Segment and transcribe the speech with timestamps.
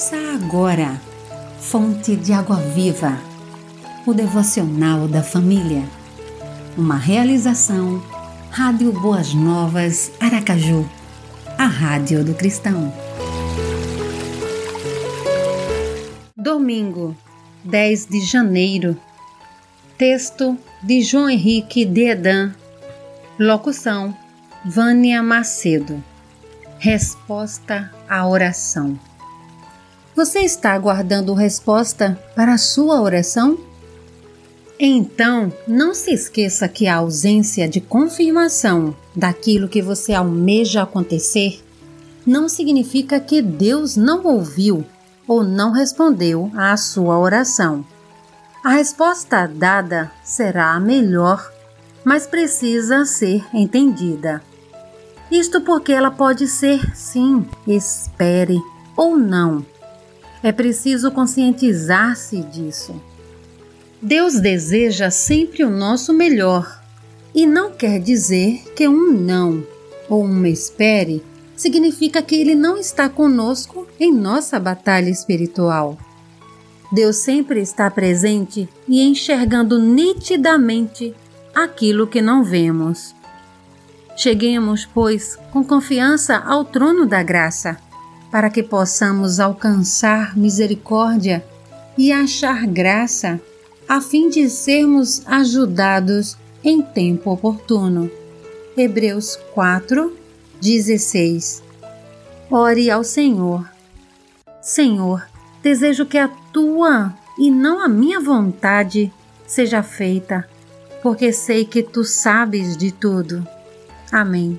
[0.00, 0.98] Ouça agora,
[1.60, 3.18] Fonte de Água Viva,
[4.06, 5.84] o devocional da família.
[6.74, 8.02] Uma realização,
[8.50, 10.88] Rádio Boas Novas, Aracaju,
[11.58, 12.90] a Rádio do Cristão.
[16.34, 17.14] Domingo,
[17.62, 18.96] 10 de janeiro.
[19.98, 22.54] Texto de João Henrique Dedan.
[23.38, 24.16] Locução:
[24.64, 26.02] Vânia Macedo.
[26.78, 28.98] Resposta à oração.
[30.20, 33.58] Você está aguardando resposta para a sua oração?
[34.78, 41.64] Então, não se esqueça que a ausência de confirmação daquilo que você almeja acontecer
[42.26, 44.84] não significa que Deus não ouviu
[45.26, 47.82] ou não respondeu à sua oração.
[48.62, 51.50] A resposta dada será a melhor,
[52.04, 54.42] mas precisa ser entendida.
[55.30, 58.58] Isto porque ela pode ser sim, espere
[58.94, 59.64] ou não.
[60.42, 63.00] É preciso conscientizar-se disso.
[64.00, 66.80] Deus deseja sempre o nosso melhor
[67.34, 69.62] e não quer dizer que um não
[70.08, 71.22] ou um espere
[71.54, 75.98] significa que Ele não está conosco em nossa batalha espiritual.
[76.90, 81.14] Deus sempre está presente e enxergando nitidamente
[81.54, 83.14] aquilo que não vemos.
[84.16, 87.78] Cheguemos, pois, com confiança ao trono da graça,
[88.30, 91.44] para que possamos alcançar misericórdia
[91.98, 93.40] e achar graça,
[93.88, 98.10] a fim de sermos ajudados em tempo oportuno.
[98.76, 100.16] Hebreus 4,
[100.60, 101.62] 16
[102.50, 103.68] Ore ao Senhor.
[104.60, 105.26] Senhor,
[105.62, 109.12] desejo que a tua e não a minha vontade
[109.46, 110.48] seja feita,
[111.02, 113.46] porque sei que tu sabes de tudo.
[114.12, 114.58] Amém.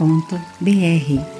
[0.00, 1.33] radioboasnovasaracaju.com.br